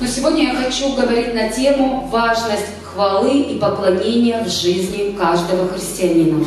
[0.00, 6.44] Но сегодня я хочу говорить на тему важность хвалы и поклонения в жизни каждого христианина.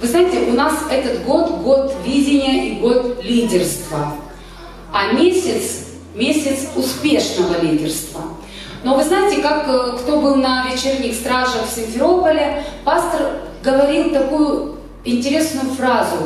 [0.00, 4.12] Вы знаете, у нас этот год– год видения и год лидерства.
[4.92, 8.22] А месяц– месяц успешного лидерства.
[8.84, 14.76] Но вы знаете, как э, кто был на вечерних стражах в Симферополе, пастор говорил такую
[15.04, 16.16] интересную фразу.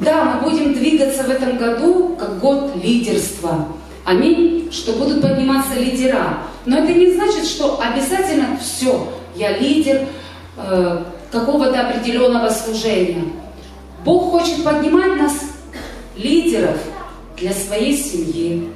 [0.00, 3.68] Да, мы будем двигаться в этом году как год лидерства.
[4.04, 6.38] Аминь, что будут подниматься лидера.
[6.66, 10.06] Но это не значит, что обязательно все, я лидер,
[10.56, 13.24] э, какого-то определенного служения.
[14.04, 15.40] Бог хочет поднимать нас,
[16.16, 16.76] лидеров,
[17.36, 18.68] для своей семьи.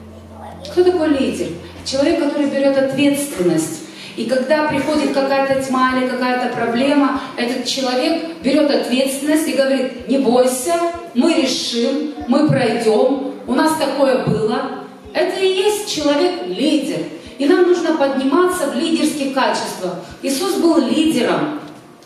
[0.70, 1.48] Кто такой лидер?
[1.84, 3.82] Человек, который берет ответственность.
[4.16, 10.18] И когда приходит какая-то тьма или какая-то проблема, этот человек берет ответственность и говорит, не
[10.18, 10.74] бойся,
[11.14, 14.87] мы решим, мы пройдем, у нас такое было.
[15.18, 17.00] Это и есть человек-лидер.
[17.38, 19.96] И нам нужно подниматься в лидерские качества.
[20.22, 21.60] Иисус был лидером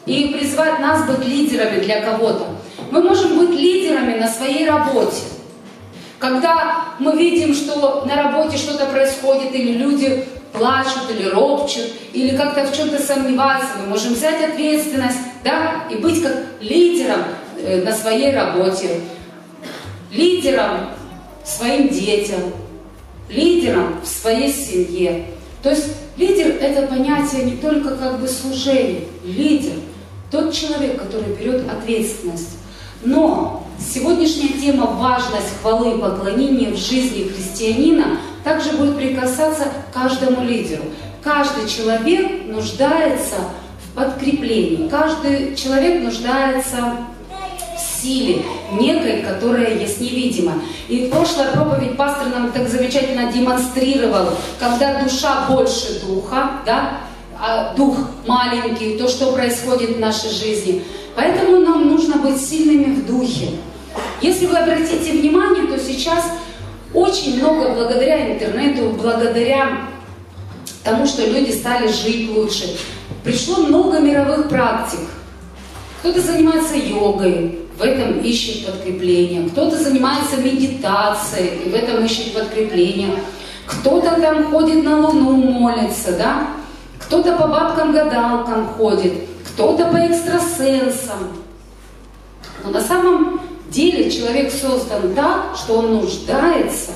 [0.06, 2.46] и призвать нас быть лидерами для кого-то.
[2.90, 5.24] Мы можем быть лидерами на своей работе.
[6.18, 12.64] Когда мы видим, что на работе что-то происходит, или люди плачут, или ропчут, или как-то
[12.64, 17.24] в чем-то сомневаются, мы можем взять ответственность, да, и быть как лидером
[17.58, 19.00] э, на своей работе,
[20.10, 20.88] лидером
[21.44, 22.40] своим детям,
[23.32, 25.26] лидером в своей семье.
[25.62, 29.74] То есть лидер– это понятие не только как бы служение, лидер–
[30.32, 32.58] тот человек, который берет ответственность.
[33.04, 40.42] Но сегодняшняя тема «Важность хвалы и поклонения в жизни христианина» также будет прикасаться к каждому
[40.42, 40.84] лидеру.
[41.22, 43.36] Каждый человек нуждается
[43.84, 46.96] в подкреплении, каждый человек нуждается
[48.02, 50.54] силе некой, которая есть невидима.
[50.88, 56.98] И прошлая проповедь пастор нам так замечательно демонстрировал, когда душа больше духа, да,
[57.38, 57.96] а дух
[58.26, 60.82] маленький, то, что происходит в нашей жизни.
[61.14, 63.50] Поэтому нам нужно быть сильными в духе.
[64.20, 66.24] Если вы обратите внимание, то сейчас
[66.94, 69.78] очень много благодаря интернету, благодаря
[70.84, 72.76] тому, что люди стали жить лучше,
[73.24, 75.00] пришло много мировых практик.
[76.00, 79.48] Кто-то занимается йогой, в этом ищет подкрепление.
[79.48, 83.20] Кто-то занимается медитацией, и в этом ищет подкрепление.
[83.66, 86.46] Кто-то там ходит на Луну, молится, да?
[87.00, 91.32] Кто-то по бабкам-гадалкам ходит, кто-то по экстрасенсам.
[92.62, 96.92] Но на самом деле человек создан так, что он нуждается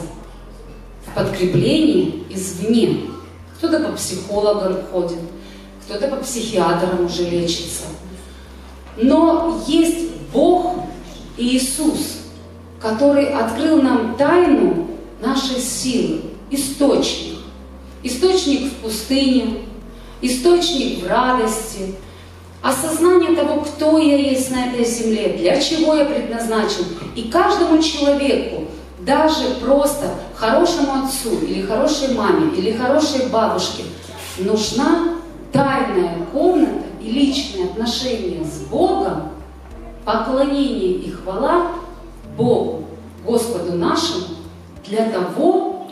[1.05, 3.11] в подкреплении извне.
[3.59, 5.19] Кто-то по психологам ходит,
[5.85, 7.87] кто-то по психиатрам уже лечится.
[8.97, 10.75] Но есть Бог
[11.39, 12.19] Иисус,
[12.79, 14.87] который открыл нам тайну
[15.23, 16.21] нашей силы,
[16.51, 17.39] источник.
[18.03, 19.63] Источник в пустыне,
[20.21, 21.95] источник в радости,
[22.63, 26.85] осознание того, кто я есть на этой земле, для чего я предназначен.
[27.15, 28.65] И каждому человеку,
[29.01, 33.85] даже просто хорошему отцу или хорошей маме или хорошей бабушке,
[34.39, 35.15] нужна
[35.51, 39.31] тайная комната и личные отношения с Богом,
[40.06, 41.72] поклонение и хвала
[42.39, 42.84] Богу,
[43.25, 44.37] Господу нашему,
[44.87, 45.89] для того,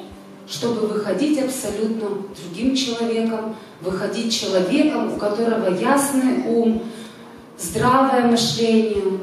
[0.49, 2.11] чтобы выходить абсолютно
[2.41, 6.83] другим человеком, выходить человеком, у которого ясный ум,
[7.59, 9.19] здравое мышление,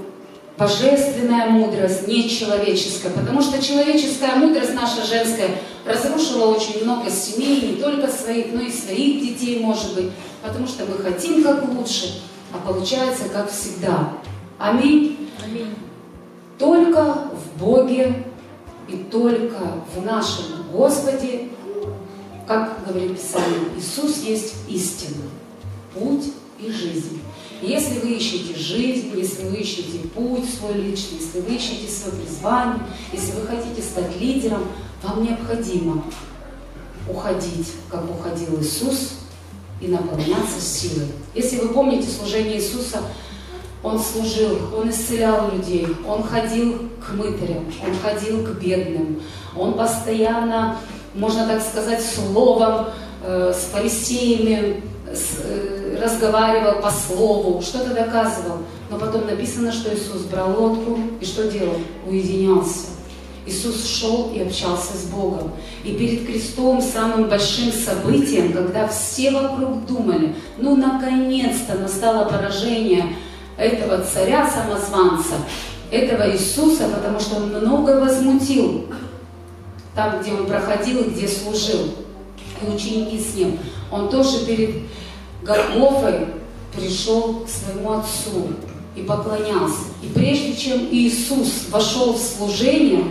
[0.57, 3.11] божественная мудрость, не человеческая.
[3.11, 5.51] Потому что человеческая мудрость наша женская
[5.85, 10.11] разрушила очень много семей, не только своих, но и своих детей, может быть.
[10.43, 12.21] Потому что мы хотим как лучше,
[12.51, 14.09] а получается как всегда.
[14.61, 15.27] Аминь.
[15.43, 15.73] Аминь.
[16.59, 18.27] Только в Боге
[18.87, 21.49] и только в нашем Господе,
[22.47, 25.23] как говорит Писание, Иисус есть истина,
[25.95, 26.25] путь
[26.59, 27.21] и жизнь.
[27.63, 32.83] Если вы ищете жизнь, если вы ищете путь свой личный, если вы ищете свое призвание,
[33.11, 34.67] если вы хотите стать лидером,
[35.01, 36.03] вам необходимо
[37.09, 39.13] уходить, как уходил Иисус,
[39.81, 41.07] и наполняться силой.
[41.33, 43.01] Если вы помните служение Иисуса,
[43.83, 49.21] он служил, он исцелял людей, он ходил к мытарям, он ходил к бедным,
[49.55, 50.77] он постоянно,
[51.15, 52.87] можно так сказать, словом
[53.23, 58.59] э, с фарисеями с, э, разговаривал по слову, что-то доказывал.
[58.89, 61.77] Но потом написано, что Иисус брал лодку и что делал?
[62.07, 62.87] Уединялся.
[63.47, 65.51] Иисус шел и общался с Богом.
[65.83, 73.05] И перед крестом самым большим событием, когда все вокруг думали, ну наконец-то настало поражение–
[73.61, 75.35] этого царя-самозванца,
[75.91, 78.87] этого Иисуса, потому что он много возмутил
[79.95, 81.93] там, где он проходил и где служил.
[82.61, 83.59] и ученики с ним.
[83.91, 84.83] Он тоже перед
[85.43, 86.27] Голгофой
[86.75, 88.49] пришел к своему отцу
[88.95, 89.85] и поклонялся.
[90.01, 93.03] И прежде чем Иисус вошел в служение,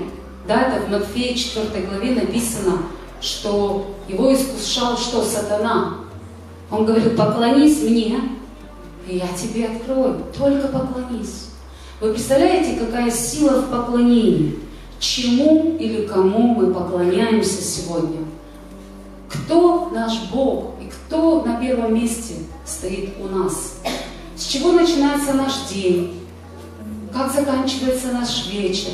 [0.46, 2.78] да, это в Матфея 4 главе написано,
[3.20, 5.22] что его искушал что?
[5.22, 5.98] Сатана.
[6.70, 8.20] Он говорил, поклонись мне,
[9.08, 10.24] и я тебе открою.
[10.36, 11.46] Только поклонись.
[12.00, 14.58] Вы представляете, какая сила в поклонении?
[14.98, 18.18] Чему или кому мы поклоняемся сегодня?
[19.28, 22.34] Кто наш Бог и кто на первом месте
[22.66, 23.78] стоит у нас?
[24.36, 26.20] С чего начинается наш день?
[27.12, 28.92] Как заканчивается наш вечер?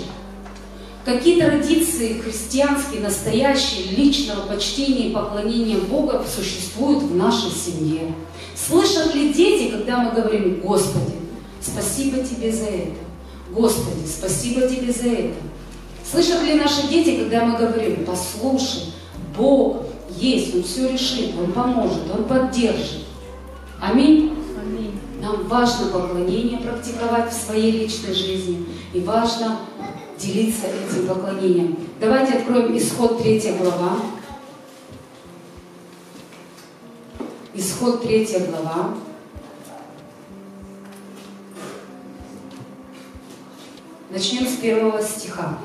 [1.05, 8.13] Какие традиции христианские, настоящие, личного почтения и поклонения Бога существуют в нашей семье?
[8.57, 11.15] Слышат ли дети, когда мы говорим, Господи,
[11.61, 12.97] спасибо Тебе за это?
[13.51, 15.35] Господи, спасибо Тебе за это.
[16.11, 18.93] Слышат ли наши дети, когда мы говорим, послушай,
[19.37, 19.83] Бог
[20.17, 23.05] есть, Он все решит, Он поможет, Он поддержит.
[23.81, 24.33] Аминь.
[24.59, 24.99] Аминь.
[25.21, 28.65] Нам важно поклонение практиковать в своей личной жизни.
[28.95, 29.59] И важно
[30.19, 31.77] делиться этим поклонением.
[32.01, 33.99] Давайте откроем исход 3 глава.
[37.87, 38.95] Исход 3 глава.
[44.11, 45.57] Начнем с первого стиха.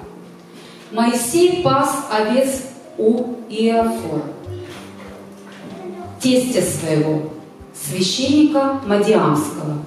[0.91, 2.61] Моисей пас овец
[2.99, 4.21] у Иофора,
[6.21, 7.31] тестя своего,
[7.73, 9.77] священника Мадиамского.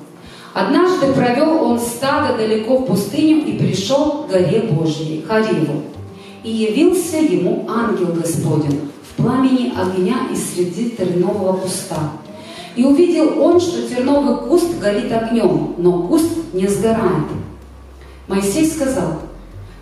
[0.55, 5.85] Однажды провел он стадо далеко в пустыню и пришел к горе Божьей, Хариву.
[6.43, 12.24] И явился ему ангел Господень в пламени огня из среди тернового куста.
[12.77, 17.27] И увидел он, что терновый куст горит огнем, но куст не сгорает.
[18.27, 19.21] Моисей сказал,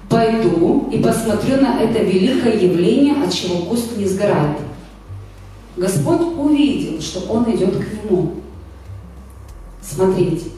[0.09, 4.59] пойду и посмотрю на это великое явление, от чего куст не сгорает.
[5.77, 8.33] Господь увидел, что он идет к нему.
[9.81, 10.51] Смотрите.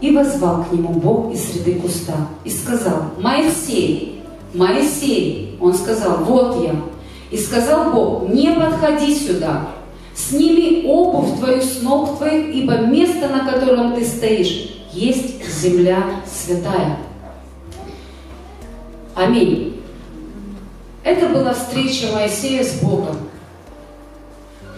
[0.00, 4.22] И возвал к нему Бог из среды куста и сказал, Моисей,
[4.54, 6.74] Моисей, он сказал, вот я.
[7.30, 9.68] И сказал Бог, не подходи сюда,
[10.14, 16.98] сними обувь твою с ног твоих, ибо место, на котором ты стоишь, есть земля святая.
[19.14, 19.80] Аминь.
[21.02, 23.16] Это была встреча Моисея с Богом.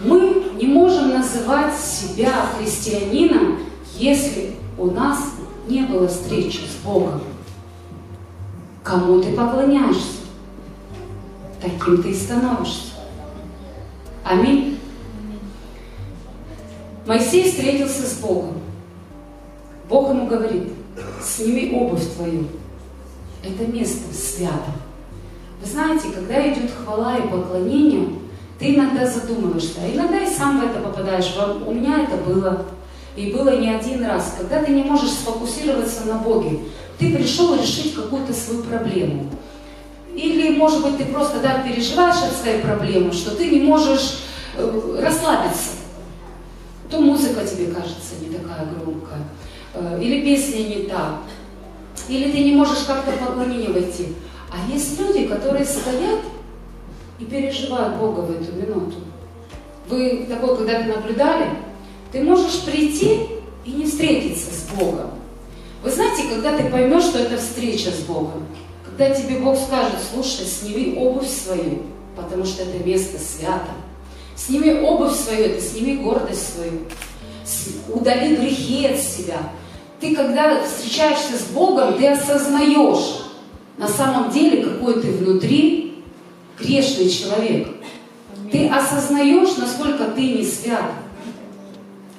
[0.03, 3.59] Мы не можем называть себя христианином,
[3.97, 5.19] если у нас
[5.67, 7.21] не было встречи с Богом.
[8.83, 10.21] Кому ты поклоняешься,
[11.61, 12.93] таким ты и становишься.
[14.23, 14.76] Аминь.
[17.07, 18.55] Моисей встретился с Богом.
[19.87, 20.73] Бог ему говорит,
[21.23, 22.47] сними обувь твою.
[23.41, 24.71] Это место свято.
[25.61, 28.09] Вы знаете, когда идет хвала и поклонение,
[28.59, 31.33] ты иногда задумываешься, а иногда и сам в это попадаешь.
[31.65, 32.65] У меня это было
[33.15, 36.59] и было не один раз, когда ты не можешь сфокусироваться на Боге.
[36.99, 39.29] Ты пришел решить какую-то свою проблему.
[40.13, 44.19] Или, может быть, ты просто так переживаешь от своей проблемы, что ты не можешь
[44.57, 45.86] э, расслабиться.
[46.89, 49.19] То музыка тебе кажется не такая громкая,
[49.73, 51.19] э, или песня не та,
[52.07, 54.15] или ты не можешь как-то в поклонение войти.
[54.49, 56.21] А есть люди, которые стоят
[57.19, 58.95] и переживают Бога в эту минуту.
[59.89, 61.49] Вы такое когда-то наблюдали?
[62.11, 63.27] Ты можешь прийти
[63.65, 65.11] и не встретиться с Богом.
[65.83, 68.47] Вы знаете, когда ты поймешь, что это встреча с Богом,
[68.85, 71.83] когда тебе Бог скажет, слушай, сними обувь свою,
[72.15, 73.71] потому что это место свято.
[74.37, 76.81] Сними обувь свою, это сними гордость свою.
[77.89, 79.37] Удали грехи от себя.
[79.99, 83.23] Ты, когда встречаешься с Богом, ты осознаешь
[83.77, 86.03] на самом деле, какой ты внутри
[86.59, 87.67] грешный человек.
[88.51, 90.91] Ты осознаешь, насколько ты не свят.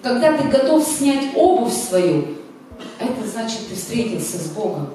[0.03, 2.27] Когда ты готов снять обувь свою,
[2.99, 4.89] это значит, ты встретился с Богом.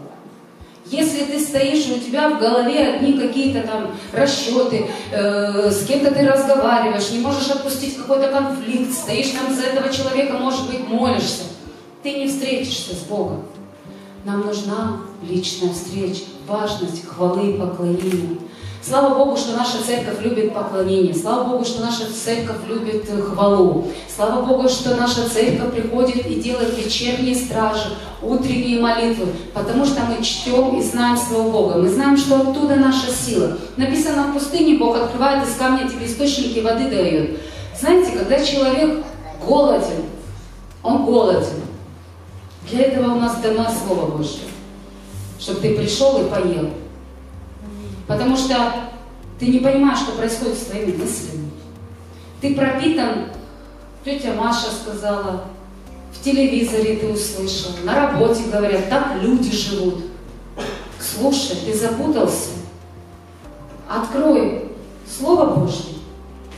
[0.85, 6.27] Если ты стоишь, у тебя в голове одни какие-то там расчеты, э, с кем-то ты
[6.27, 11.43] разговариваешь, не можешь отпустить какой-то конфликт, стоишь там за этого человека, может быть, молишься,
[12.03, 13.45] ты не встретишься с Богом.
[14.25, 18.37] Нам нужна личная встреча, важность хвалы и поклонения.
[18.85, 21.15] Слава Богу, что наша церковь любит поклонение.
[21.15, 23.87] Слава Богу, что наша церковь любит э, хвалу.
[24.13, 30.21] Слава Богу, что наша церковь приходит и делает вечерние стражи, утренние молитвы, потому что мы
[30.21, 31.77] чтем и знаем своего Бога.
[31.77, 33.57] Мы знаем, что оттуда наша сила.
[33.77, 37.39] Написано в пустыне, Бог открывает из камня тебе источники воды дает.
[37.79, 39.01] Знаете, когда человек
[39.47, 40.03] голоден,
[40.83, 41.61] он голоден.
[42.69, 44.41] Для этого у нас дано Слово Божье,
[45.39, 46.82] чтобы ты пришел и поел.
[48.07, 48.73] Потому что
[49.39, 51.49] ты не понимаешь, что происходит с твоими мыслями.
[52.41, 53.29] Ты пропитан,
[54.03, 55.45] тетя Маша сказала,
[56.13, 60.05] в телевизоре ты услышал, на работе говорят, так люди живут.
[60.99, 62.49] Слушай, ты запутался?
[63.89, 64.69] Открой
[65.07, 65.95] Слово Божье,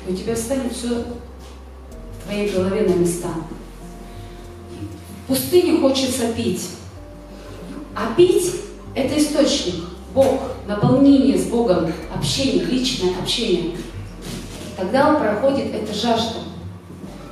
[0.07, 3.29] и у тебя станет все в твоей голове на места.
[5.23, 6.69] В пустыне хочется пить.
[7.95, 8.53] А пить–
[8.95, 9.84] это источник,
[10.15, 13.75] Бог, наполнение с Богом, общение, личное общение.
[14.77, 16.39] Тогда он проходит это жажда.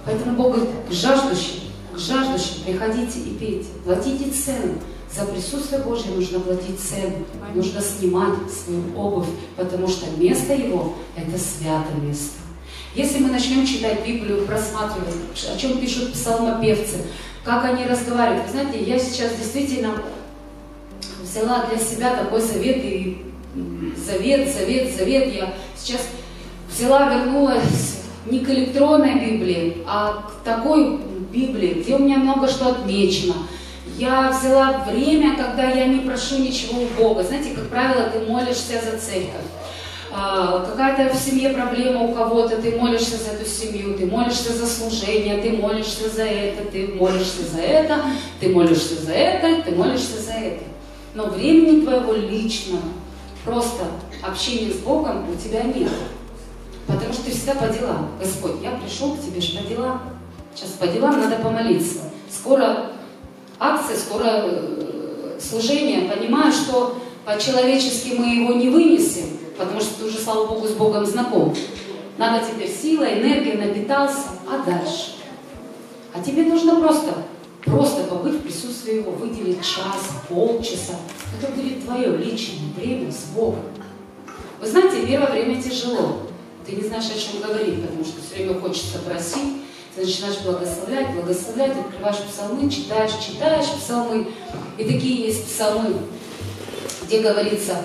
[0.05, 1.61] Поэтому Бог говорит, к жаждущим,
[1.93, 4.73] к жаждущим приходите и пейте, платите цену.
[5.09, 11.37] За присутствие Божье нужно платить цену, нужно снимать свою обувь, потому что место его– это
[11.37, 12.39] святое место.
[12.95, 15.15] Если мы начнем читать Библию, просматривать,
[15.53, 16.97] о чем пишут псалмопевцы,
[17.43, 20.01] как они разговаривают, вы знаете, я сейчас действительно
[21.23, 23.25] взяла для себя такой завет и
[23.97, 25.33] завет, завет, завет.
[25.33, 26.01] Я сейчас
[26.69, 30.99] взяла, вернулась не к электронной Библии, а к такой
[31.31, 33.35] Библии, где у меня много что отмечено–
[33.97, 37.23] я взяла время, когда я не прошу ничего у Бога.
[37.23, 39.45] Знаете, как правило, ты молишься за церковь.
[40.11, 44.67] А, какая-то в семье проблема у кого-то, ты молишься за эту семью, ты молишься за
[44.67, 48.01] служение, ты молишься за это, ты молишься за это,
[48.39, 50.63] ты молишься за это, ты молишься за это.
[51.13, 52.81] Но времени твоего личного,
[53.45, 53.85] просто
[54.23, 55.91] общения с Богом у тебя нет.
[56.87, 58.09] Потому что ты всегда по делам.
[58.19, 60.01] Господь, я пришел к тебе же по делам.
[60.55, 62.01] Сейчас по делам надо помолиться.
[62.29, 62.91] Скоро
[63.59, 70.17] акция, скоро э, служение, понимаю, что по-человечески мы его не вынесем, потому что ты уже,
[70.17, 71.55] слава Богу, с Богом знаком.
[72.17, 75.15] Надо теперь сила, энергия, напитался, а дальше?
[76.13, 77.13] А тебе нужно просто,
[77.65, 80.95] просто побыть в присутствии Его, выделить час, полчаса.
[81.39, 83.63] Это будет твое личное время с Богом.
[84.59, 86.21] Вы знаете, первое время тяжело.
[86.65, 89.63] Ты не знаешь, о чем говорить, потому что все время хочется просить,
[89.95, 94.27] ты начинаешь благословлять, благословлять, открываешь псалмы, читаешь, читаешь псалмы.
[94.77, 95.97] И такие есть псалмы,
[97.05, 97.77] где говорится,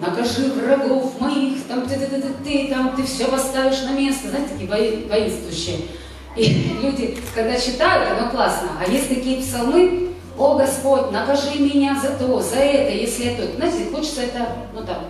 [0.00, 4.30] накажи врагов моих, там ты, ты, ты, ты, ты, там ты все поставишь на место.
[4.30, 4.68] Знаете, такие
[5.06, 5.88] воинствующие.
[6.36, 8.70] И люди, когда читают, оно классно.
[8.80, 13.56] А есть такие псалмы, о Господь, накажи меня за то, за это, если это.
[13.56, 15.00] Знаете, хочется это, ну так,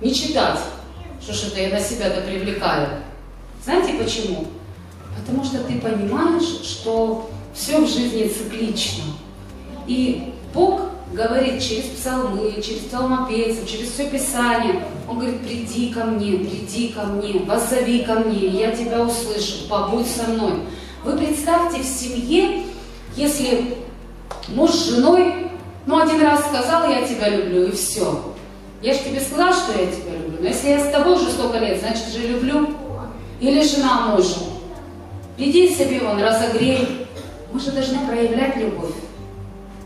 [0.00, 0.58] не читать.
[1.20, 2.88] Что это я на себя-то привлекаю.
[3.64, 4.46] Знаете почему?
[5.18, 9.04] Потому что ты понимаешь, что все в жизни циклично.
[9.86, 14.84] И Бог говорит через псалмы, через псалмопевцев, через все Писание.
[15.08, 20.06] Он говорит, приди ко мне, приди ко мне, воззови ко мне, я тебя услышу, побудь
[20.06, 20.60] со мной.
[21.04, 22.64] Вы представьте в семье,
[23.16, 23.76] если
[24.48, 25.48] муж с женой,
[25.86, 28.34] ну один раз сказал, я тебя люблю, и все.
[28.82, 31.58] Я же тебе сказала, что я тебя люблю, но если я с тобой уже столько
[31.58, 32.68] лет, значит же люблю.
[33.40, 34.34] Или жена мужа.
[35.36, 37.06] Иди себе вон, разогрей.
[37.52, 38.94] Мы же должны проявлять любовь.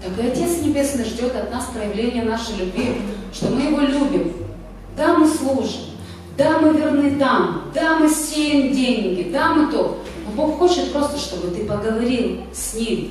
[0.03, 4.33] Так и Отец Небесный ждет от нас проявления нашей любви, что мы Его любим.
[4.97, 5.83] Да, мы служим,
[6.37, 10.03] да, мы верны там, да, мы сеем деньги, да, мы то.
[10.27, 13.11] Но Бог хочет просто, чтобы ты поговорил с Ним.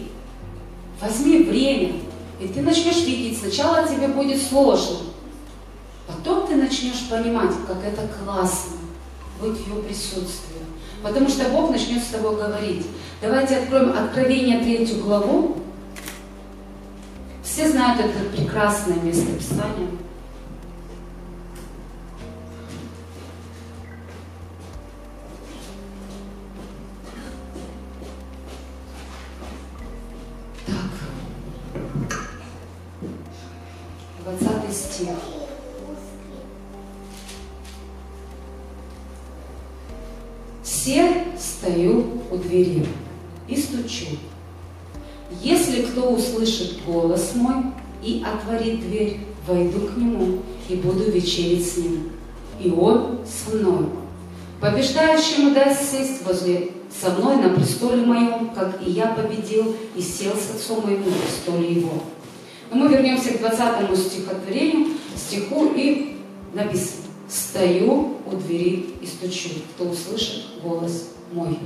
[0.99, 1.93] Возьми время,
[2.39, 3.39] и ты начнешь видеть.
[3.39, 4.97] Сначала тебе будет сложно,
[6.07, 8.77] потом ты начнешь понимать, как это классно
[9.41, 10.61] быть в Его присутствии.
[11.01, 12.85] Потому что Бог начнет с тобой говорить.
[13.21, 15.60] Давайте откроем Откровение третью главу.
[17.51, 19.29] Все знают это прекрасное место
[48.33, 52.09] отворит дверь, войду к нему и буду вечерить с ним,
[52.59, 53.87] и он со мной.
[54.59, 56.71] Побеждающему даст сесть возле
[57.01, 61.11] со мной на престоле моем, как и я победил и сел с отцом моим на
[61.11, 62.03] престоле его.
[62.69, 66.17] Но мы вернемся к 20 стихотворению, стиху, и
[66.53, 67.01] написано.
[67.27, 71.57] Стою у двери и стучу, кто услышит голос мой.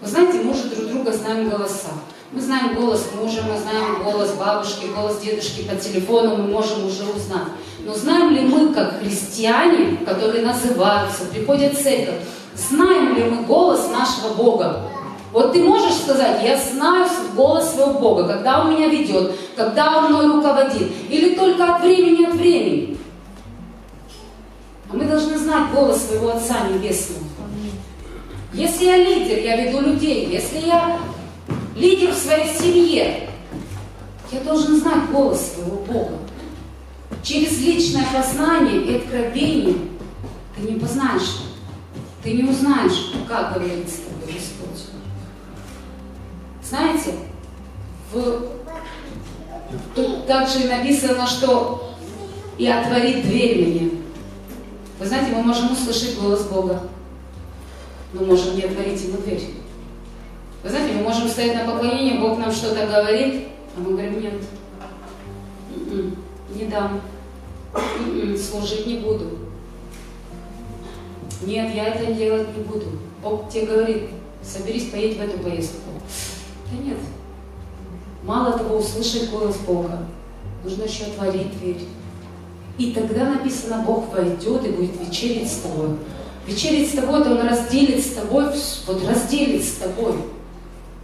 [0.00, 1.90] Вы знаете, мы уже друг друга знаем голоса.
[2.30, 7.04] Мы знаем голос мужа, мы знаем голос бабушки, голос дедушки по телефону, мы можем уже
[7.04, 7.48] узнать.
[7.86, 12.16] Но знаем ли мы, как христиане, которые называются, приходят в церковь,
[12.54, 14.90] знаем ли мы голос нашего Бога?
[15.32, 20.12] Вот ты можешь сказать, я знаю голос своего Бога, когда Он меня ведет, когда Он
[20.12, 22.98] мной руководит, или только от времени от времени.
[24.90, 27.24] А мы должны знать голос своего Отца Небесного.
[28.52, 30.26] Если я лидер, я веду людей.
[30.26, 30.98] Если я
[31.78, 33.30] лидер в своей семье,
[34.30, 36.18] я должен знать голос своего Бога.
[37.22, 39.76] Через личное познание и откровение
[40.56, 41.38] ты не познаешь,
[42.22, 44.92] ты не узнаешь, как говорит с тобой Господь.
[46.62, 47.14] Знаете,
[48.12, 48.48] в...
[49.94, 51.94] тут также написано, что
[52.58, 53.90] «И отворит дверь мне».
[54.98, 56.82] Вы знаете, мы можем услышать голос Бога,
[58.12, 59.57] но можем не отворить ему дверь.
[60.68, 64.34] Вы знаете, мы можем стоять на поклонении, Бог нам что-то говорит, а мы говорим, нет,
[65.74, 66.14] м-м,
[66.54, 67.00] не дам,
[67.72, 69.38] м-м, служить не буду.
[71.40, 72.84] Нет, я это делать не буду.
[73.22, 74.02] Бог тебе говорит,
[74.42, 75.88] соберись, поедь в эту поездку.
[76.70, 76.98] Да нет.
[78.22, 80.00] Мало того, услышать голос Бога,
[80.64, 81.84] нужно еще отворить дверь.
[82.76, 85.96] И тогда написано, Бог войдет и будет вечерить с тобой.
[86.46, 88.50] Вечерить с тобой, то Он разделит с тобой,
[88.86, 90.12] вот разделит с тобой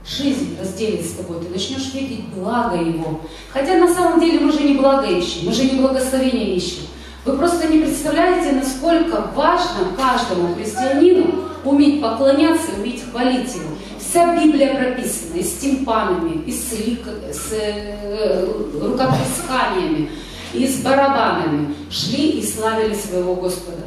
[0.07, 3.21] жизнь разделит с тобой, ты начнешь видеть благо Его.
[3.53, 6.83] Хотя на самом деле мы же не благо ищем, мы же не благословение ищем.
[7.25, 13.71] Вы просто не представляете, насколько важно каждому христианину уметь поклоняться, уметь хвалить Его.
[13.99, 17.01] Вся Библия прописана и с тимпанами, и с, лик,
[17.33, 20.11] с э, рукоплесканиями,
[20.53, 21.75] и с барабанами.
[21.91, 23.85] Шли и славили своего Господа.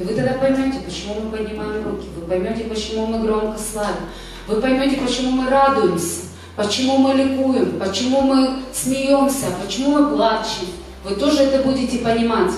[0.00, 4.08] И вы тогда поймете, почему мы поднимаем руки, вы поймете, почему мы громко славим.
[4.48, 6.22] Вы поймете, почему мы радуемся,
[6.56, 10.68] почему мы ликуем, почему мы смеемся, почему мы плачем.
[11.04, 12.52] Вы тоже это будете понимать.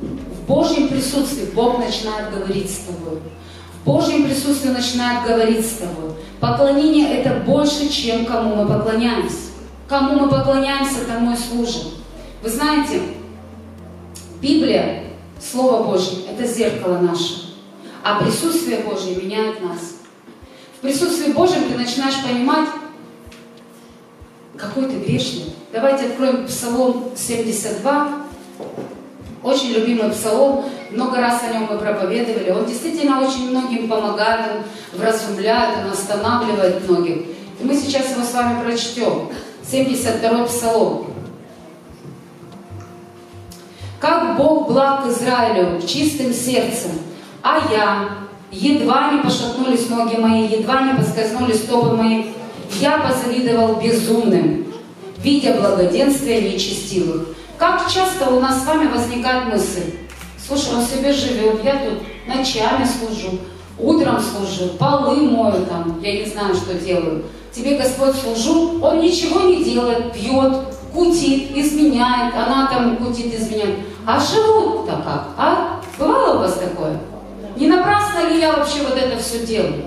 [0.00, 3.18] В Божьем присутствии Бог начинает говорить с тобой.
[3.74, 6.12] В Божьем присутствии начинает говорить с тобой.
[6.40, 9.50] Поклонение– это больше, чем кому мы поклоняемся.
[9.86, 11.90] Кому мы поклоняемся, тому и служим.
[12.42, 13.02] Вы знаете,
[14.40, 15.02] Библия,
[15.38, 17.52] Слово Божье– это зеркало наше.
[18.02, 20.03] А присутствие Божье меняет нас
[20.84, 22.68] присутствии Божьем ты начинаешь понимать,
[24.56, 25.46] какой ты грешный.
[25.72, 28.08] Давайте откроем Псалом 72.
[29.42, 32.50] Очень любимый псалом, много раз о нем мы проповедовали.
[32.50, 37.16] Он действительно очень многим помогает, он вразумляет, он останавливает многих.
[37.60, 39.30] И мы сейчас его с вами прочтем.
[39.62, 41.06] 72 псалом.
[44.00, 46.92] Как Бог благ Израилю чистым сердцем,
[47.42, 48.23] а я,
[48.54, 52.26] Едва не пошатнулись ноги мои, едва не поскользнулись стопы мои.
[52.80, 54.66] Я позавидовал безумным,
[55.18, 57.34] видя благоденствие нечестивых.
[57.58, 59.94] Как часто у нас с вами возникает мысль,
[60.46, 63.38] слушай, он себе живет, я тут ночами служу,
[63.76, 67.24] утром служу, полы мою там, я не знаю, что делаю.
[67.50, 70.54] Тебе Господь служу, он ничего не делает, пьет,
[70.92, 73.78] кутит, изменяет, она там кутит, изменяет.
[74.06, 75.80] А живут-то как, а?
[75.98, 77.00] Бывало у вас такое?
[77.56, 79.84] Не напрасно ли я вообще вот это все делаю?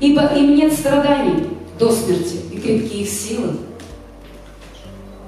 [0.00, 3.56] Ибо им нет страданий до смерти и крепкие их силы.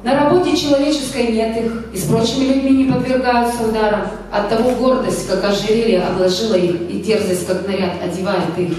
[0.05, 4.07] На работе человеческой нет их, и с прочими людьми не подвергаются ударам.
[4.31, 8.77] От того гордость, как ожерелье, обложила их, и дерзость, как наряд, одевает их.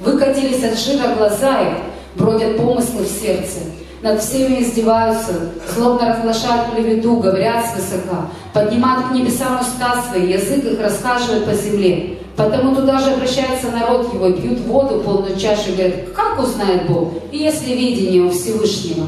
[0.00, 1.76] Выкатились от жира глаза их,
[2.16, 3.60] бродят помыслы в сердце
[4.02, 5.32] над всеми издеваются,
[5.74, 12.18] словно разглашают клевету, говорят свысока, поднимают к небесам уста свои, язык их рассказывает по земле.
[12.36, 17.14] Потому туда же обращается народ его, пьют воду полную чашу, и говорят, как узнает Бог,
[17.32, 19.06] если видение у Всевышнего.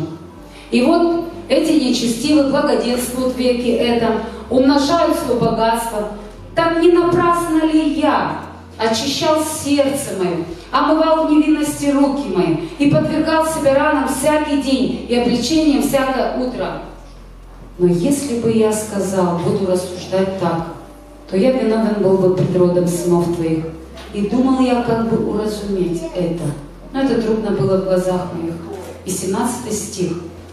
[0.73, 6.09] И вот эти нечестивые благоденствуют веки этом, умножают свое богатство.
[6.57, 8.41] Так не напрасно ли я
[8.79, 15.15] очищал сердце мое, омывал в невинности руки мои и подвергал себя ранам всякий день и
[15.17, 16.83] обличением всякое утро.
[17.79, 20.69] Но если бы я сказал, буду рассуждать так,
[21.31, 23.65] то я виновен был бы пред родом сынов твоих.
[24.13, 26.43] И думал я, как бы уразуметь это.
[26.93, 28.55] Но это трудно было в глазах моих.
[29.05, 30.13] И 17 стих,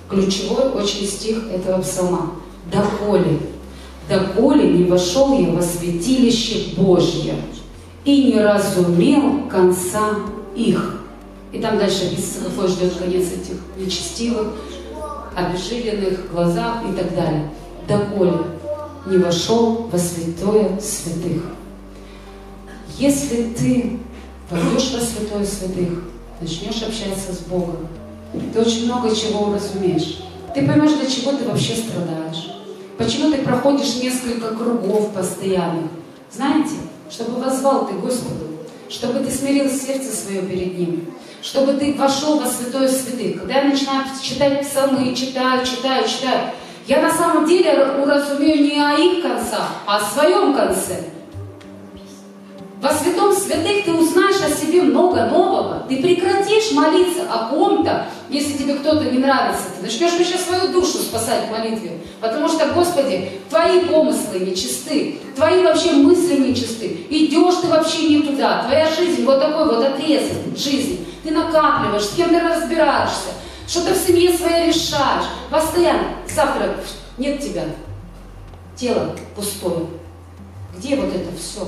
[0.10, 2.32] ключевой очень стих этого псалма.
[2.72, 3.40] «Доколе,
[4.10, 7.36] доколе не вошел я во святилище Божье,
[8.08, 10.16] и не разумел конца
[10.56, 11.02] их.
[11.52, 14.48] И там дальше описано, какой ждет конец этих нечестивых,
[15.36, 17.50] обезжиренных глазах и так далее.
[17.86, 18.38] Доколе
[19.08, 21.44] не вошел во святое святых.
[22.98, 24.00] Если ты
[24.50, 26.04] войдешь во святое святых,
[26.40, 27.90] начнешь общаться с Богом,
[28.54, 30.20] ты очень много чего уразумеешь.
[30.56, 32.54] Ты поймешь, для чего ты вообще страдаешь.
[32.98, 35.92] Почему ты проходишь несколько кругов постоянных.
[36.32, 36.76] Знаете,
[37.10, 38.46] чтобы возвал ты Господу,
[38.90, 43.40] чтобы ты смирил сердце свое перед Ним, чтобы ты вошел во святое святых.
[43.40, 46.52] Когда я начинаю читать псалмы, читаю, читаю, читаю,
[46.88, 51.17] я на самом деле уразумею не о их концах, а о своем конце.
[52.80, 55.84] Во святом святых ты узнаешь о себе много нового.
[55.90, 59.64] Ты прекратишь молиться о ком-то, если тебе кто-то не нравится.
[59.76, 62.00] Ты начнешь вообще свою душу спасать в молитве.
[62.22, 67.08] Потому что, Господи, твои помыслы нечисты, твои вообще мысли нечисты.
[67.10, 68.64] Идешь ты вообще не туда.
[68.64, 71.00] Твоя жизнь вот такой вот отрезок жизни.
[71.24, 73.30] Ты накапливаешь, с кем ты разбираешься,
[73.68, 75.26] что-то в семье своей решаешь.
[75.50, 76.10] Постоянно.
[76.30, 76.76] Завтра
[77.18, 77.64] нет тебя.
[78.76, 79.88] Тело пустое.
[80.78, 81.68] Где вот это все?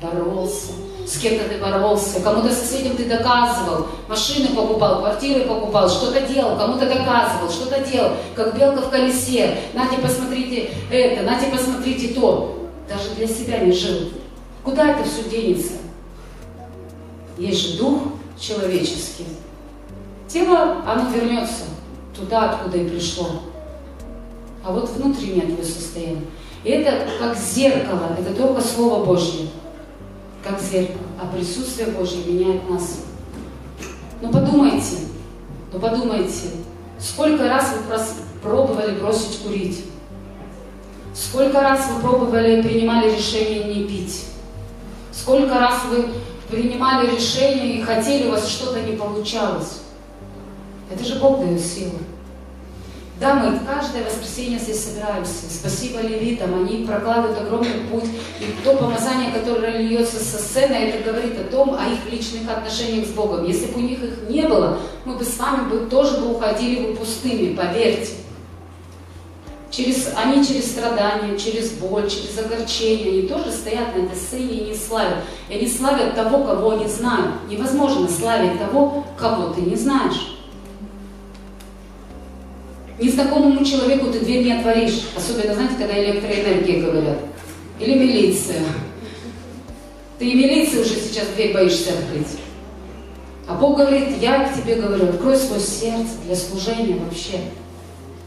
[0.00, 0.72] Боролся,
[1.06, 6.86] с кем-то ты боролся, кому-то соседям ты доказывал, машины покупал, квартиры покупал, что-то делал, кому-то
[6.86, 9.58] доказывал, что-то делал, как белка в колесе.
[9.74, 12.68] Нате, посмотрите это, нате, посмотрите то.
[12.88, 14.10] Даже для себя не жил.
[14.64, 15.74] Куда это все денется?
[17.38, 18.02] Есть же дух
[18.38, 19.26] человеческий.
[20.28, 21.64] Тело, оно вернется
[22.16, 23.26] туда, откуда и пришло.
[24.64, 26.24] А вот внутреннее твое состояние.
[26.64, 29.46] И это как зеркало, это только Слово Божье
[30.42, 33.00] как зеркало, а присутствие Божье меняет нас.
[34.20, 34.96] Но подумайте,
[35.72, 36.50] но подумайте,
[36.98, 37.98] сколько раз вы
[38.42, 39.84] пробовали бросить курить,
[41.14, 44.24] сколько раз вы пробовали, принимали решение не пить,
[45.12, 46.08] сколько раз вы
[46.50, 49.82] принимали решение и хотели, у вас что-то не получалось.
[50.90, 51.92] Это же Бог дает силу.
[53.20, 55.44] Да, мы каждое воскресенье здесь собираемся.
[55.50, 58.06] Спасибо левитам, они прокладывают огромный путь.
[58.40, 63.06] И то помазание, которое льется со сцены, это говорит о том, о их личных отношениях
[63.06, 63.44] с Богом.
[63.44, 66.86] Если бы у них их не было, мы бы с вами бы тоже бы уходили
[66.86, 68.12] бы пустыми, поверьте.
[69.70, 74.64] Через, они через страдания, через боль, через огорчение, они тоже стоят на этой сцене и
[74.70, 75.18] не славят.
[75.50, 77.34] И они славят того, кого они знают.
[77.50, 80.39] Невозможно славить того, кого ты не знаешь.
[83.00, 85.04] Незнакомому человеку ты дверь не отворишь.
[85.16, 87.18] Особенно, знаете, когда электроэнергия говорят.
[87.78, 88.62] Или милиция.
[90.18, 92.38] Ты и милиции уже сейчас дверь боишься открыть.
[93.48, 97.40] А Бог говорит, я к тебе говорю, открой свое сердце для служения вообще.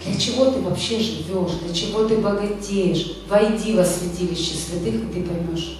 [0.03, 1.51] Для чего ты вообще живешь?
[1.63, 3.19] Для чего ты богатеешь?
[3.29, 5.79] Войди во святилище святых, и ты поймешь,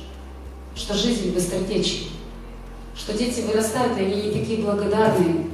[0.75, 2.08] что жизнь быстротечна.
[2.95, 5.47] Что дети вырастают, и они не такие благодарные,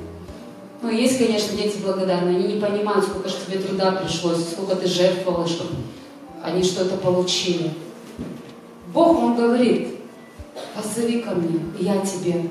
[0.82, 4.88] ну, есть, конечно, дети благодарны, они не понимают, сколько же тебе труда пришлось, сколько ты
[4.88, 5.72] жертвовал, чтобы
[6.42, 7.72] они что-то получили.
[8.94, 10.00] Бог, Он говорит,
[10.76, 12.50] позови ко мне, и я тебе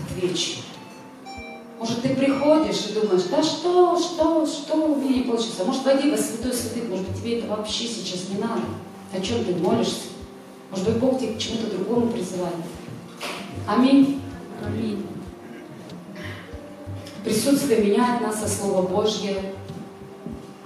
[0.00, 0.60] отвечу.
[1.78, 5.64] Может, ты приходишь и думаешь, да что, что, что у меня не получится.
[5.64, 8.62] Может, войди во святой святых, может быть, тебе это вообще сейчас не надо.
[9.12, 10.12] О чем ты молишься?
[10.70, 12.54] Может быть, Бог тебя к чему-то другому призывает.
[13.66, 14.20] Аминь.
[14.64, 15.04] Аминь.
[17.24, 19.36] Присутствие меняет нас, а Слово Божье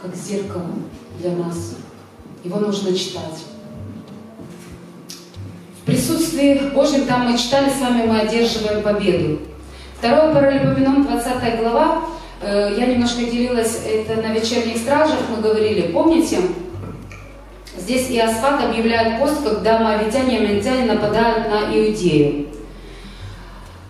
[0.00, 0.64] как зеркало
[1.20, 1.76] для нас.
[2.44, 3.44] Его нужно читать.
[5.82, 9.40] В присутствии Божьем там мы читали с вами, мы одерживаем победу.
[9.98, 12.02] Второе Паралипоменон, 20 глава,
[12.42, 16.40] э, я немножко делилась, это на вечерних стражах мы говорили, помните?
[17.78, 22.46] Здесь Иосфат объявляет пост, когда моавитяне и аминтяне нападают на Иудею.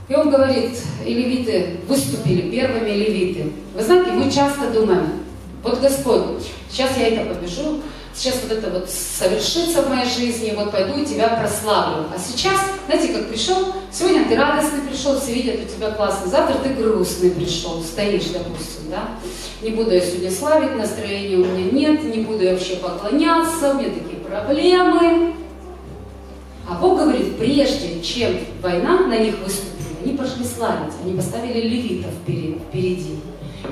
[0.08, 3.52] И он говорит, и левиты выступили, первыми левиты.
[3.74, 5.24] Вы знаете, мы часто думаем,
[5.64, 7.80] вот Господь, сейчас я это побежу,
[8.14, 12.04] сейчас вот это вот совершится в моей жизни, вот пойду и тебя прославлю.
[12.14, 12.54] А сейчас,
[12.86, 17.32] знаете, как пришел, сегодня ты радостный пришел, все видят у тебя классно, завтра ты грустный
[17.32, 19.08] пришел, стоишь, допустим, да.
[19.60, 23.74] Не буду я сегодня славить, настроения у меня нет, не буду я вообще поклоняться, у
[23.74, 25.34] меня такие проблемы.
[26.68, 29.75] А Бог говорит, прежде чем война на них выступит,
[30.06, 33.18] они пошли славить, они поставили левитов впереди.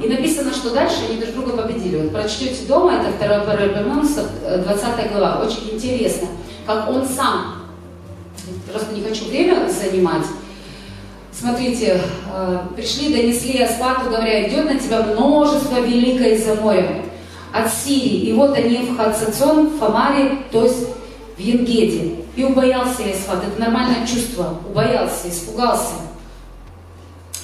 [0.02, 1.98] И написано, что дальше они друг друга победили.
[1.98, 6.26] Вот прочтете дома, это 2 Паралипоменонсов, 20 глава, очень интересно,
[6.66, 7.66] как он сам,
[8.70, 10.24] просто не хочу время занимать,
[11.36, 12.00] Смотрите,
[12.32, 17.02] э, пришли, донесли Аспату, говоря, идет на тебя множество великое за морем
[17.52, 18.28] от Сирии.
[18.28, 20.86] И вот они в Хацацон, в Фамаре, то есть
[21.36, 22.20] в Енгеде.
[22.36, 23.42] И убоялся Исфат.
[23.42, 24.60] Это нормальное чувство.
[24.70, 25.94] Убоялся, испугался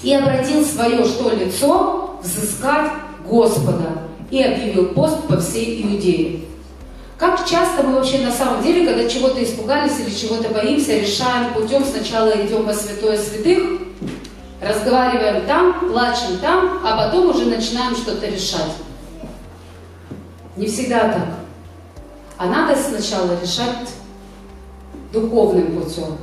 [0.02, 2.90] и обратил свое что лицо взыскать
[3.28, 6.40] Господа и объявил пост по всей Иудее.
[7.18, 11.84] Как часто мы вообще на самом деле, когда чего-то испугались или чего-то боимся, решаем путем,
[11.84, 13.82] сначала идем во святое святых,
[14.62, 18.72] разговариваем там, плачем там, а потом уже начинаем что-то решать.
[20.56, 21.28] Не всегда так.
[22.38, 23.90] А надо сначала решать
[25.12, 26.16] духовным путем.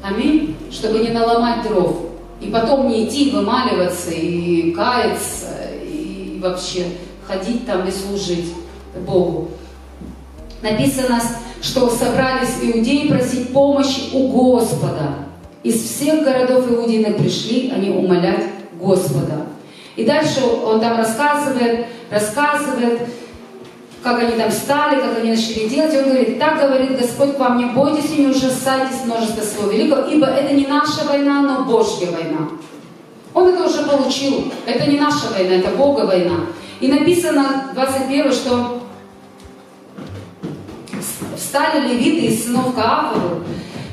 [0.00, 0.56] Аминь.
[0.70, 2.05] Чтобы не наломать дров.
[2.40, 5.48] И потом не идти вымаливаться и каяться,
[5.82, 6.86] и вообще
[7.26, 8.54] ходить там и служить
[9.06, 9.48] Богу.
[10.62, 11.20] написано,
[11.62, 15.14] что собрались иудеи просить помощи у Господа.
[15.62, 18.44] Из всех городов иудейных пришли они умолять
[18.80, 19.46] Господа.
[19.96, 23.00] И дальше он там рассказывает, рассказывает,
[24.06, 25.92] как они там встали, как они начали делать.
[25.92, 29.72] И он говорит, так говорит Господь к вам, не бойтесь и не ужасайтесь множества своего
[29.72, 32.48] великого, ибо это не наша война, но Божья война.
[33.34, 34.52] Он это уже получил.
[34.64, 36.46] Это не наша война, это Бога война.
[36.78, 38.80] И написано 21, что
[41.36, 43.42] встали левиты из сынов Каафовых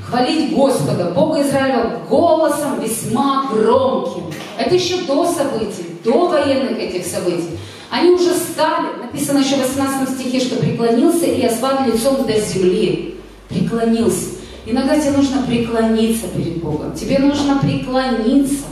[0.08, 4.26] хвалить Господа, Бога Израиля, голосом весьма громким.
[4.60, 7.58] Это еще до событий, до военных этих событий.
[7.90, 13.16] Они уже стали, написано еще в 18 стихе, что преклонился и осват лицом до земли.
[13.50, 14.30] Преклонился.
[14.66, 16.94] Иногда тебе нужно преклониться перед Богом.
[16.94, 18.66] Тебе нужно преклониться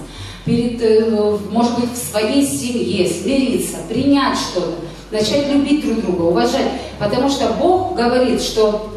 [0.45, 4.75] перед, э, может быть, в своей семье, смириться, принять что-то,
[5.11, 6.71] начать любить друг друга, уважать.
[6.97, 8.89] Потому что Бог говорит, что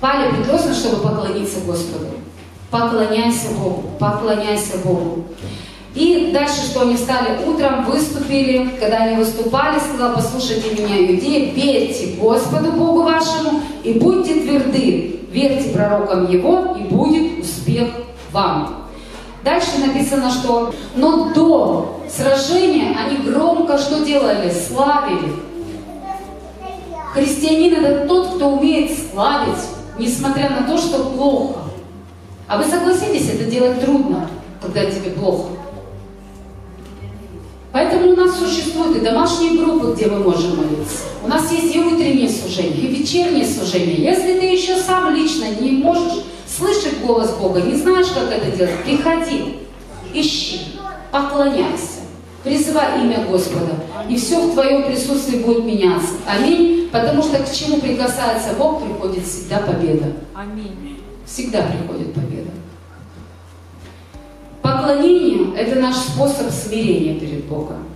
[0.00, 2.06] пали прекрасно, чтобы поклониться Господу.
[2.70, 5.24] Поклоняйся Богу, поклоняйся Богу.
[5.94, 12.14] И дальше, что они стали утром, выступили, когда они выступали, сказал, послушайте меня, иудеи, верьте
[12.20, 17.88] Господу Богу вашему и будьте тверды, верьте пророкам Его, и будет успех
[18.30, 18.86] вам.
[19.42, 24.50] Дальше написано, что но до сражения они громко что делали?
[24.50, 25.32] Славили.
[27.14, 29.64] Христианин это тот, кто умеет славить,
[29.98, 31.60] несмотря на то, что плохо.
[32.46, 34.28] А вы согласитесь, это делать трудно,
[34.62, 35.48] когда тебе плохо.
[37.72, 41.04] Поэтому у нас существуют и домашние группы, где мы можем молиться.
[41.22, 43.94] У нас есть и утренние служения, и вечерние служения.
[43.94, 48.82] Если ты еще сам лично не можешь слышать голос Бога, не знаешь, как это делать,
[48.84, 49.60] приходи,
[50.12, 50.60] ищи,
[51.12, 52.00] поклоняйся,
[52.42, 53.74] призывай имя Господа,
[54.08, 56.14] и все в твоем присутствии будет меняться.
[56.26, 56.88] Аминь.
[56.90, 60.12] Потому что к чему прикасается Бог, приходит всегда победа.
[60.34, 60.98] Аминь.
[61.24, 62.49] Всегда приходит победа.
[64.70, 67.86] Поклонение– это наш способ смирения перед Богом.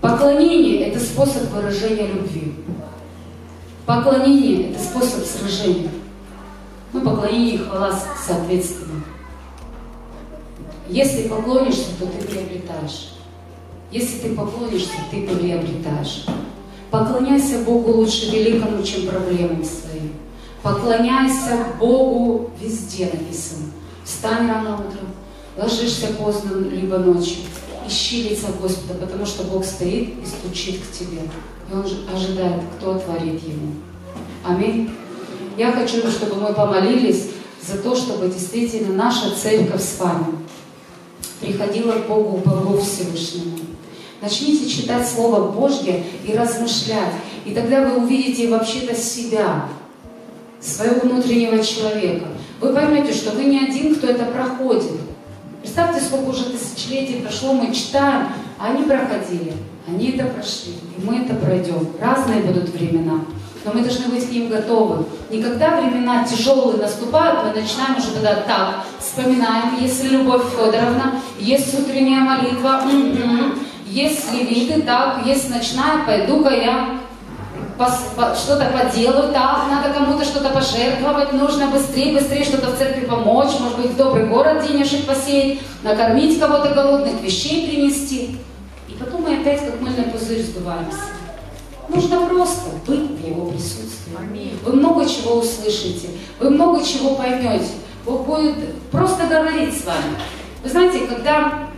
[0.00, 2.54] Поклонение– это способ выражения любви.
[3.84, 5.90] Поклонение– это способ сражения.
[6.92, 9.02] Ну, поклонение и хвала соответственно.
[10.88, 13.14] Если поклонишься, то ты приобретаешь.
[13.90, 16.26] Если ты поклонишься, ты приобретаешь.
[16.92, 20.12] Поклоняйся Богу лучше великому, чем проблемам своим.
[20.62, 23.81] Поклоняйся Богу везде написано.
[24.04, 25.08] Встань рано утром,
[25.56, 27.38] ложишься поздно, либо ночью.
[27.86, 31.22] Ищи лица Господа, потому что Бог стоит и стучит к тебе.
[31.70, 31.84] И Он
[32.14, 33.74] ожидает, кто отворит Ему.
[34.44, 34.90] Аминь.
[35.56, 37.30] Я хочу, чтобы мы помолились
[37.66, 40.26] за то, чтобы действительно наша церковь с вами
[41.40, 43.58] приходила к Богу, к Богу Всевышнему.
[44.20, 47.12] Начните читать Слово Божье и размышлять.
[47.44, 49.68] И тогда вы увидите вообще-то себя,
[50.60, 52.26] своего внутреннего человека.
[52.62, 54.92] Вы поймете, что вы не один, кто это проходит.
[55.60, 59.52] Представьте, сколько уже тысячелетий прошло, мы читаем, а они проходили,
[59.88, 61.88] они это прошли, и мы это пройдем.
[62.00, 63.18] Разные будут времена,
[63.64, 65.04] но мы должны быть к ним готовы.
[65.28, 72.20] Никогда времена тяжелые наступают, мы начинаем уже тогда так, вспоминаем, если Любовь Федоровна, есть утренняя
[72.20, 72.84] молитва,
[73.88, 77.01] есть левиты, так, есть ночная, пойду-ка я
[78.36, 83.78] что-то поделаю, так, надо кому-то что-то пожертвовать, нужно быстрее, быстрее что-то в церкви помочь, может
[83.78, 88.38] быть, в добрый город денежек посеять, накормить кого-то голодных, вещей принести.
[88.88, 90.98] И потом мы опять как мыльный пузырь сдуваемся.
[91.88, 94.52] Нужно просто быть в Его присутствии.
[94.64, 97.72] Вы много чего услышите, вы много чего поймете.
[98.04, 98.56] Бог будет
[98.90, 100.16] просто говорить с вами.
[100.62, 101.68] Вы знаете, когда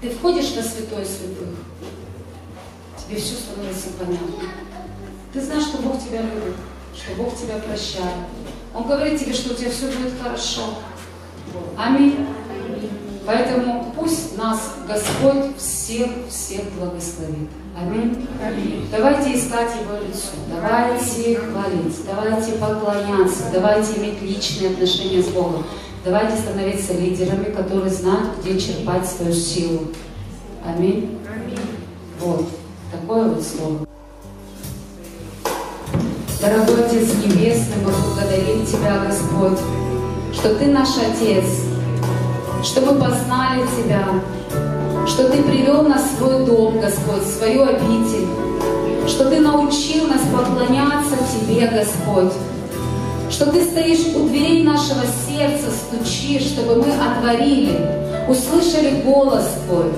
[0.00, 1.48] ты входишь на святое святых,
[2.96, 4.67] тебе все становится понятно.
[5.38, 6.56] Ты знаешь, что Бог тебя любит,
[6.92, 8.26] что Бог тебя прощает.
[8.74, 10.62] Он говорит тебе, что у тебя все будет хорошо.
[11.76, 12.26] Аминь.
[13.24, 17.50] Поэтому пусть нас Господь всех-всех благословит.
[17.80, 18.26] Аминь.
[18.44, 18.88] Аминь.
[18.90, 25.64] Давайте искать Его лицо, давайте хвалить, давайте поклоняться, давайте иметь личные отношения с Богом.
[26.04, 29.82] Давайте становиться лидерами, которые знают, где черпать свою силу.
[30.66, 31.20] Аминь.
[31.32, 31.58] Аминь.
[32.18, 32.48] Вот.
[32.90, 33.86] Такое вот слово.
[36.48, 39.58] Дорогой Отец Небесный, мы благодарим Тебя, Господь,
[40.32, 41.44] что Ты наш Отец,
[42.64, 44.08] что мы познали Тебя,
[45.06, 48.28] что Ты привел нас в свой дом, Господь, в свою обитель,
[49.06, 52.32] что Ты научил нас поклоняться Тебе, Господь,
[53.28, 57.78] что Ты стоишь у дверей нашего сердца, стучишь, чтобы мы отворили,
[58.26, 59.92] услышали голос Твой.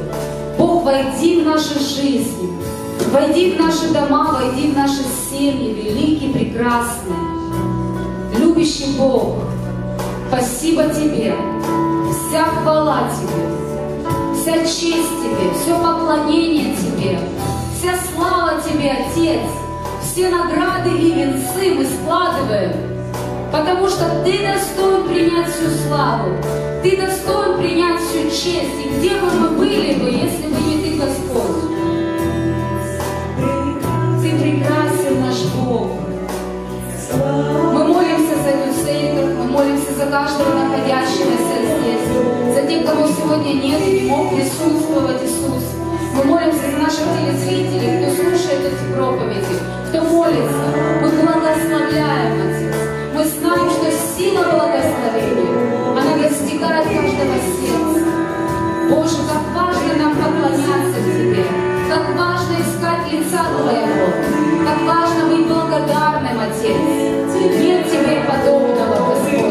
[0.59, 2.51] Бог, войди в наши жизни,
[3.11, 7.17] войди в наши дома, войди в наши семьи, прекрасный,
[8.39, 9.39] любящий Бог,
[10.29, 11.35] спасибо Тебе,
[12.11, 17.19] вся хвала Тебе, вся честь Тебе, все поклонение Тебе,
[17.77, 19.41] вся слава Тебе, Отец,
[20.03, 22.73] все награды и венцы мы складываем,
[23.53, 26.37] потому что Ты достоин принять всю славу,
[26.83, 30.97] Ты достоин принять всю честь, и где бы мы были бы, если бы не Ты,
[30.97, 31.70] Господь?
[43.31, 45.63] Сегодня нет не мог присутствовать, Иисус.
[46.17, 49.55] Мы молимся за наших телезрителей, кто слушает эти проповеди,
[49.89, 50.67] кто молится.
[51.01, 52.75] Мы благословляем, Отец.
[53.15, 58.01] Мы знаем, что сила благословения, она достигает каждого сердца.
[58.91, 61.45] Боже, как важно нам поклоняться Тебе,
[61.89, 64.07] как важно искать лица Твоего,
[64.67, 67.63] как важно быть благодарным, Отец.
[67.63, 69.50] Нет Тебе подобного, Господь.